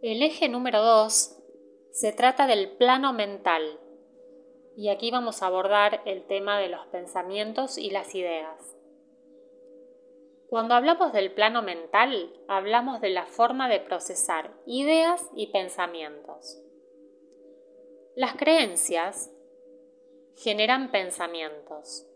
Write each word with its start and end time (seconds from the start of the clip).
El 0.00 0.22
eje 0.22 0.48
número 0.48 0.80
2 0.80 1.36
se 1.90 2.12
trata 2.12 2.46
del 2.46 2.70
plano 2.70 3.12
mental 3.12 3.80
y 4.76 4.90
aquí 4.90 5.10
vamos 5.10 5.42
a 5.42 5.48
abordar 5.48 6.02
el 6.04 6.24
tema 6.24 6.60
de 6.60 6.68
los 6.68 6.86
pensamientos 6.86 7.78
y 7.78 7.90
las 7.90 8.14
ideas. 8.14 8.76
Cuando 10.48 10.76
hablamos 10.76 11.12
del 11.12 11.32
plano 11.32 11.62
mental, 11.62 12.32
hablamos 12.46 13.00
de 13.00 13.08
la 13.08 13.26
forma 13.26 13.68
de 13.68 13.80
procesar 13.80 14.54
ideas 14.66 15.28
y 15.34 15.48
pensamientos. 15.48 16.62
Las 18.14 18.36
creencias 18.36 19.32
generan 20.36 20.92
pensamientos 20.92 22.06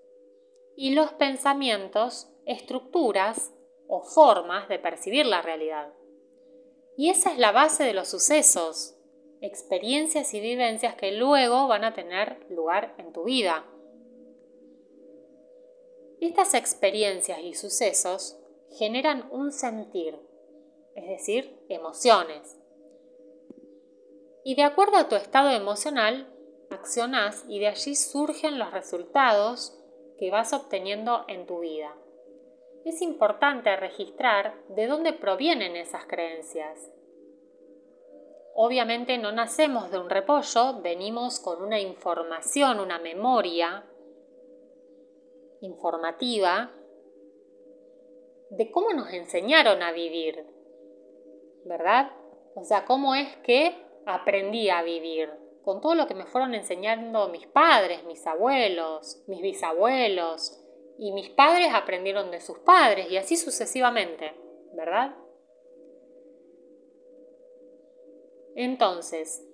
y 0.76 0.94
los 0.94 1.12
pensamientos 1.14 2.32
estructuras 2.46 3.52
o 3.88 4.02
formas 4.02 4.68
de 4.68 4.78
percibir 4.78 5.26
la 5.26 5.42
realidad. 5.42 5.92
Y 6.96 7.10
esa 7.10 7.32
es 7.32 7.38
la 7.38 7.52
base 7.52 7.84
de 7.84 7.94
los 7.94 8.08
sucesos, 8.08 8.96
experiencias 9.40 10.34
y 10.34 10.40
vivencias 10.40 10.94
que 10.94 11.12
luego 11.12 11.66
van 11.66 11.84
a 11.84 11.94
tener 11.94 12.46
lugar 12.50 12.94
en 12.98 13.12
tu 13.12 13.24
vida. 13.24 13.64
Estas 16.20 16.54
experiencias 16.54 17.40
y 17.40 17.54
sucesos 17.54 18.38
generan 18.78 19.28
un 19.32 19.52
sentir, 19.52 20.18
es 20.94 21.08
decir, 21.08 21.58
emociones. 21.68 22.56
Y 24.44 24.54
de 24.54 24.62
acuerdo 24.62 24.96
a 24.96 25.08
tu 25.08 25.16
estado 25.16 25.50
emocional, 25.50 26.32
accionás 26.70 27.44
y 27.48 27.58
de 27.58 27.68
allí 27.68 27.94
surgen 27.94 28.58
los 28.58 28.70
resultados 28.72 29.78
que 30.18 30.30
vas 30.30 30.52
obteniendo 30.52 31.24
en 31.28 31.46
tu 31.46 31.60
vida. 31.60 31.96
Es 32.84 33.00
importante 33.00 33.74
registrar 33.76 34.54
de 34.68 34.86
dónde 34.86 35.12
provienen 35.12 35.76
esas 35.76 36.04
creencias. 36.06 36.90
Obviamente 38.54 39.18
no 39.18 39.32
nacemos 39.32 39.90
de 39.90 39.98
un 39.98 40.10
repollo, 40.10 40.80
venimos 40.82 41.40
con 41.40 41.62
una 41.62 41.80
información, 41.80 42.80
una 42.80 42.98
memoria 42.98 43.86
informativa 45.60 46.72
de 48.50 48.70
cómo 48.70 48.92
nos 48.92 49.12
enseñaron 49.12 49.82
a 49.82 49.92
vivir, 49.92 50.44
¿verdad? 51.64 52.10
O 52.54 52.64
sea, 52.64 52.84
cómo 52.84 53.14
es 53.14 53.34
que 53.38 53.74
aprendí 54.04 54.68
a 54.68 54.82
vivir, 54.82 55.30
con 55.64 55.80
todo 55.80 55.94
lo 55.94 56.06
que 56.06 56.14
me 56.14 56.26
fueron 56.26 56.54
enseñando 56.54 57.28
mis 57.28 57.46
padres, 57.46 58.04
mis 58.04 58.26
abuelos, 58.26 59.22
mis 59.28 59.40
bisabuelos, 59.40 60.61
y 61.02 61.10
mis 61.10 61.30
padres 61.30 61.74
aprendieron 61.74 62.30
de 62.30 62.40
sus 62.40 62.60
padres, 62.60 63.10
y 63.10 63.16
así 63.16 63.36
sucesivamente, 63.36 64.34
¿verdad? 64.72 65.16
Entonces, 68.54 69.44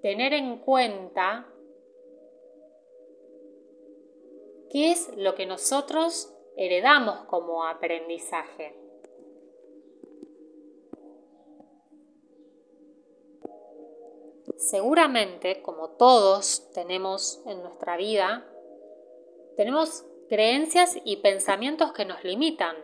tener 0.00 0.32
en 0.32 0.60
cuenta 0.60 1.52
qué 4.70 4.92
es 4.92 5.14
lo 5.14 5.34
que 5.34 5.44
nosotros 5.44 6.34
heredamos 6.56 7.26
como 7.26 7.66
aprendizaje. 7.66 8.74
Seguramente, 14.56 15.60
como 15.60 15.90
todos 15.90 16.70
tenemos 16.72 17.42
en 17.44 17.62
nuestra 17.62 17.98
vida, 17.98 18.50
tenemos 19.58 20.06
creencias 20.28 20.96
y 21.04 21.16
pensamientos 21.16 21.92
que 21.92 22.04
nos 22.04 22.22
limitan. 22.22 22.76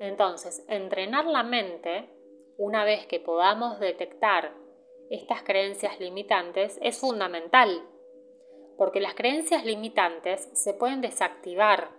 Entonces, 0.00 0.64
entrenar 0.66 1.24
la 1.24 1.44
mente, 1.44 2.10
una 2.56 2.84
vez 2.84 3.06
que 3.06 3.20
podamos 3.20 3.78
detectar 3.78 4.56
estas 5.08 5.44
creencias 5.44 6.00
limitantes, 6.00 6.80
es 6.82 6.98
fundamental 6.98 7.80
porque 8.76 9.00
las 9.00 9.14
creencias 9.14 9.64
limitantes 9.64 10.48
se 10.52 10.74
pueden 10.74 11.00
desactivar, 11.00 11.92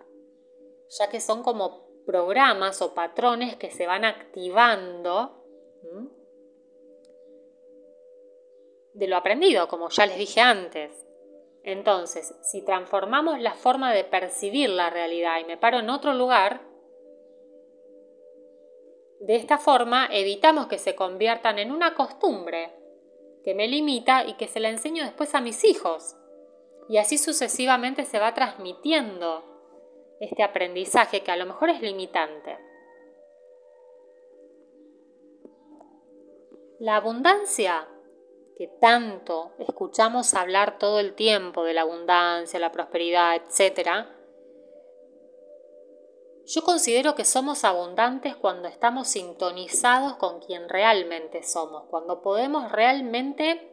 ya 1.00 1.10
que 1.10 1.22
son 1.22 1.42
como 1.42 1.88
programas 2.06 2.82
o 2.82 2.94
patrones 2.94 3.56
que 3.56 3.72
se 3.72 3.88
van 3.88 4.04
activando 4.04 5.42
de 8.94 9.08
lo 9.08 9.16
aprendido, 9.16 9.70
como 9.70 9.88
ya 9.88 10.06
les 10.06 10.18
dije 10.18 10.42
antes. 10.42 11.13
Entonces, 11.64 12.36
si 12.42 12.62
transformamos 12.62 13.40
la 13.40 13.54
forma 13.54 13.94
de 13.94 14.04
percibir 14.04 14.70
la 14.70 14.90
realidad 14.90 15.40
y 15.40 15.46
me 15.46 15.58
paro 15.58 15.80
en 15.80 15.90
otro 15.90 16.14
lugar, 16.14 16.62
de 19.22 19.38
esta 19.38 19.58
forma 19.58 20.08
evitamos 20.12 20.68
que 20.68 20.78
se 20.78 20.96
conviertan 20.96 21.58
en 21.60 21.72
una 21.72 21.96
costumbre 21.96 22.74
que 23.46 23.56
me 23.56 23.70
limita 23.70 24.26
y 24.26 24.34
que 24.34 24.50
se 24.50 24.60
la 24.60 24.70
enseño 24.70 25.06
después 25.06 25.34
a 25.36 25.42
mis 25.42 25.64
hijos. 25.64 26.18
Y 26.90 26.98
así 26.98 27.18
sucesivamente 27.18 28.04
se 28.04 28.20
va 28.20 28.34
transmitiendo 28.34 29.46
este 30.20 30.44
aprendizaje 30.44 31.22
que 31.24 31.32
a 31.32 31.38
lo 31.38 31.46
mejor 31.46 31.70
es 31.70 31.82
limitante. 31.82 32.58
La 36.80 36.98
abundancia, 36.98 37.88
que 38.58 38.68
tanto 38.80 39.54
escuchamos 39.60 40.34
hablar 40.34 40.78
todo 40.78 41.00
el 41.00 41.16
tiempo 41.16 41.64
de 41.64 41.74
la 41.74 41.82
abundancia, 41.82 42.60
la 42.60 42.72
prosperidad, 42.72 43.36
etc., 43.36 44.08
yo 46.46 46.62
considero 46.62 47.16
que 47.16 47.24
somos 47.24 47.64
abundantes 47.64 48.36
cuando 48.36 48.68
estamos 48.68 49.08
sintonizados 49.08 50.18
con 50.18 50.42
quien 50.42 50.68
realmente 50.68 51.42
somos, 51.42 51.86
cuando 51.90 52.22
podemos 52.22 52.70
realmente 52.70 53.72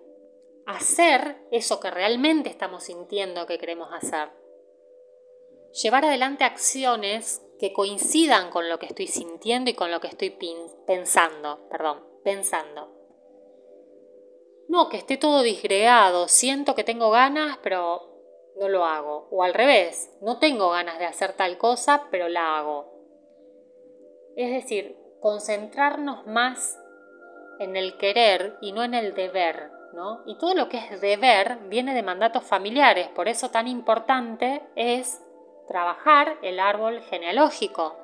hacer 0.66 1.48
eso 1.50 1.80
que 1.80 1.90
realmente 1.90 2.48
estamos 2.48 2.84
sintiendo 2.84 3.46
que 3.46 3.58
queremos 3.58 3.88
hacer. 3.92 4.30
Llevar 5.82 6.04
adelante 6.04 6.44
acciones 6.44 7.42
que 7.58 7.72
coincidan 7.72 8.50
con 8.50 8.68
lo 8.68 8.78
que 8.78 8.86
estoy 8.86 9.08
sintiendo 9.08 9.70
y 9.70 9.74
con 9.74 9.90
lo 9.90 10.00
que 10.00 10.08
estoy 10.08 10.30
pensando, 10.86 11.66
perdón, 11.68 12.04
pensando. 12.22 12.99
No, 14.70 14.88
que 14.88 14.98
esté 14.98 15.16
todo 15.16 15.42
disgregado, 15.42 16.28
siento 16.28 16.76
que 16.76 16.84
tengo 16.84 17.10
ganas, 17.10 17.58
pero 17.60 18.54
no 18.56 18.68
lo 18.68 18.84
hago. 18.84 19.26
O 19.32 19.42
al 19.42 19.52
revés, 19.52 20.16
no 20.22 20.38
tengo 20.38 20.70
ganas 20.70 21.00
de 21.00 21.06
hacer 21.06 21.32
tal 21.32 21.58
cosa, 21.58 22.06
pero 22.12 22.28
la 22.28 22.56
hago. 22.56 22.88
Es 24.36 24.52
decir, 24.52 24.96
concentrarnos 25.20 26.24
más 26.28 26.78
en 27.58 27.74
el 27.74 27.96
querer 27.98 28.58
y 28.60 28.70
no 28.70 28.84
en 28.84 28.94
el 28.94 29.12
deber. 29.12 29.72
Y 30.26 30.38
todo 30.38 30.54
lo 30.54 30.68
que 30.68 30.78
es 30.78 31.00
deber 31.00 31.58
viene 31.68 31.92
de 31.92 32.04
mandatos 32.04 32.44
familiares, 32.44 33.08
por 33.08 33.26
eso 33.26 33.50
tan 33.50 33.66
importante 33.66 34.62
es 34.76 35.20
trabajar 35.66 36.38
el 36.42 36.60
árbol 36.60 37.00
genealógico. 37.10 37.96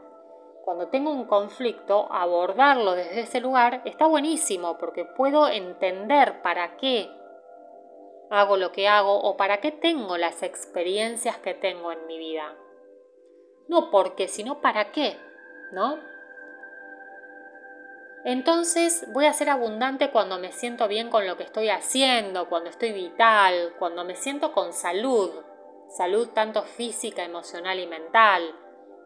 Cuando 0.67 0.89
tengo 0.89 1.13
un 1.13 1.27
conflicto, 1.27 2.09
abordarlo 2.11 2.97
desde 2.97 3.21
ese 3.21 3.41
lugar 3.41 3.83
está 3.85 4.07
buenísimo 4.07 4.79
porque 4.79 5.05
puedo 5.05 5.47
entender 5.47 6.43
para 6.43 6.77
qué 6.77 7.09
hago 8.31 8.57
lo 8.57 8.73
que 8.73 8.89
hago 8.89 9.17
o 9.17 9.37
para 9.37 9.61
qué 9.61 9.71
tengo 9.71 10.19
las 10.19 10.43
experiencias 10.43 11.37
que 11.39 11.55
tengo 11.55 11.93
en 11.93 12.05
mi 12.09 12.19
vida. 12.19 12.53
No 13.69 13.93
porque, 13.93 14.27
sino 14.27 14.61
para 14.61 14.91
qué, 14.91 15.17
¿no? 15.71 16.01
Entonces 18.25 19.07
voy 19.13 19.27
a 19.27 19.33
ser 19.35 19.51
abundante 19.51 20.11
cuando 20.11 20.37
me 20.41 20.51
siento 20.51 20.89
bien 20.89 21.11
con 21.11 21.29
lo 21.29 21.37
que 21.37 21.45
estoy 21.45 21.69
haciendo, 21.69 22.49
cuando 22.49 22.71
estoy 22.71 22.91
vital, 22.91 23.77
cuando 23.79 24.05
me 24.05 24.17
siento 24.17 24.51
con 24.51 24.73
salud, 24.73 25.31
salud 25.91 26.31
tanto 26.31 26.65
física, 26.65 27.23
emocional 27.23 27.79
y 27.79 27.87
mental, 27.87 28.53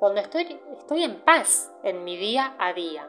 cuando 0.00 0.22
estoy, 0.22 0.58
estoy 0.78 1.04
en 1.04 1.20
paz 1.20 1.70
en 1.82 2.04
mi 2.04 2.16
día 2.16 2.56
a 2.58 2.72
día. 2.72 3.06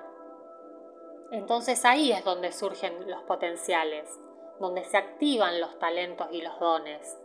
Entonces 1.31 1.86
ahí 1.86 2.12
es 2.12 2.25
donde 2.25 2.51
surgen 2.51 3.10
los 3.10 3.24
potenciales, 3.24 4.19
donde 4.60 4.83
se 4.83 4.98
activan 4.98 5.62
los 5.62 5.80
talentos 5.80 6.27
y 6.31 6.42
los 6.42 6.60
dones, 6.60 7.18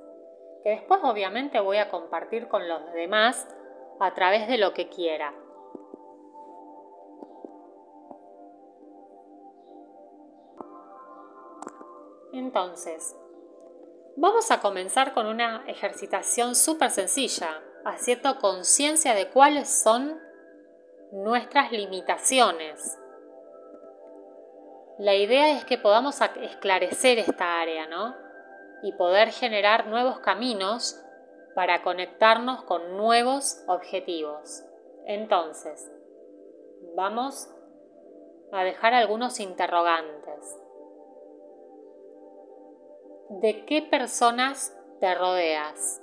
que 0.63 0.71
después 0.71 1.01
obviamente 1.03 1.59
voy 1.59 1.79
a 1.79 1.89
compartir 1.89 2.47
con 2.47 2.69
los 2.69 2.93
demás 2.93 3.49
a 3.99 4.15
través 4.15 4.47
de 4.47 4.57
lo 4.57 4.73
que 4.73 4.89
quiera. 4.89 5.35
Entonces, 12.33 13.17
vamos 14.17 14.53
a 14.53 14.61
comenzar 14.61 15.13
con 15.13 15.27
una 15.27 15.65
ejercitación 15.67 16.55
súper 16.55 16.91
sencilla, 16.91 17.65
haciendo 17.87 18.39
conciencia 18.39 19.15
de 19.15 19.29
cuáles 19.29 19.69
son 19.69 20.21
nuestras 21.13 21.71
limitaciones. 21.71 22.99
La 24.99 25.15
idea 25.15 25.57
es 25.57 25.65
que 25.65 25.79
podamos 25.79 26.21
esclarecer 26.41 27.19
esta 27.19 27.61
área, 27.61 27.87
¿no? 27.87 28.15
Y 28.83 28.93
poder 28.93 29.31
generar 29.31 29.87
nuevos 29.87 30.19
caminos 30.19 31.01
para 31.55 31.83
conectarnos 31.83 32.65
con 32.65 32.97
nuevos 32.97 33.63
objetivos. 33.69 34.65
Entonces, 35.07 35.91
vamos 36.97 37.49
a 38.53 38.65
dejar 38.65 38.95
algunos 38.95 39.39
interrogantes. 39.39 40.61
¿De 43.29 43.65
qué 43.65 43.83
personas 43.83 44.77
te 45.01 45.15
rodeas? 45.15 46.03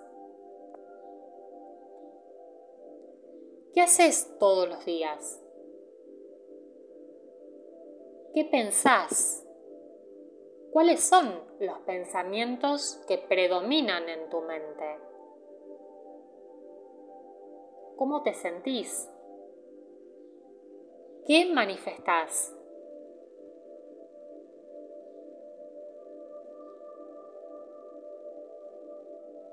¿Qué 3.74 3.82
haces 3.82 4.38
todos 4.38 4.70
los 4.70 4.86
días? 4.86 5.42
¿Qué 8.36 8.46
pensás? 8.46 9.44
¿Cuáles 10.72 11.04
son 11.04 11.42
los 11.60 11.80
pensamientos 11.80 13.04
que 13.08 13.18
predominan 13.18 14.08
en 14.10 14.30
tu 14.30 14.42
mente? 14.42 15.00
¿Cómo 17.98 18.22
te 18.22 18.36
sentís? 18.36 19.10
¿Qué 21.26 21.52
manifestás? 21.52 22.56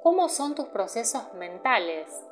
¿Cómo 0.03 0.29
son 0.29 0.55
tus 0.55 0.67
procesos 0.67 1.33
mentales? 1.35 2.30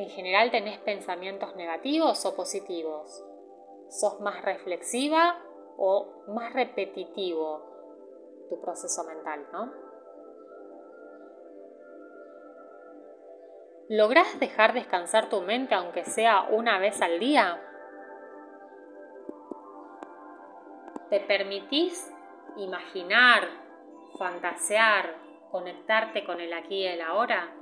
¿En 0.00 0.08
general 0.08 0.50
tenés 0.50 0.78
pensamientos 0.78 1.54
negativos 1.56 2.24
o 2.24 2.34
positivos? 2.34 3.22
¿Sos 3.90 4.18
más 4.20 4.42
reflexiva 4.42 5.38
o 5.76 6.24
más 6.28 6.54
repetitivo 6.54 8.46
tu 8.48 8.58
proceso 8.62 9.04
mental, 9.04 9.46
no? 9.52 9.70
¿Lográs 13.90 14.40
dejar 14.40 14.72
descansar 14.72 15.28
tu 15.28 15.42
mente 15.42 15.74
aunque 15.74 16.06
sea 16.06 16.48
una 16.50 16.78
vez 16.78 17.02
al 17.02 17.20
día? 17.20 17.60
¿Te 21.10 21.20
permitís 21.20 22.10
imaginar, 22.56 23.42
fantasear, 24.18 25.14
conectarte 25.50 26.24
con 26.24 26.40
el 26.40 26.54
aquí 26.54 26.84
y 26.84 26.86
el 26.86 27.02
ahora? 27.02 27.59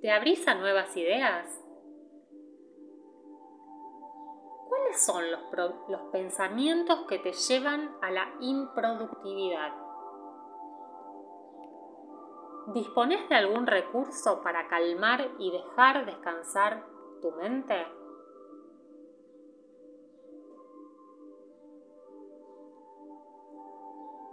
¿Te 0.00 0.12
abrís 0.12 0.46
a 0.46 0.54
nuevas 0.54 0.96
ideas? 0.96 1.60
¿Cuáles 4.68 5.04
son 5.04 5.28
los, 5.28 5.40
los, 5.88 6.00
pensamientos 6.12 7.04
que 7.08 7.18
te 7.18 7.32
llevan 7.32 7.96
a 8.00 8.10
la 8.12 8.32
improductividad? 8.40 9.72
¿Dispones 12.74 13.28
de 13.28 13.34
algún 13.34 13.66
recurso 13.66 14.40
para 14.42 14.68
calmar 14.68 15.32
y 15.40 15.50
dejar 15.50 16.06
descansar 16.06 16.86
tu 17.20 17.32
mente? 17.32 17.84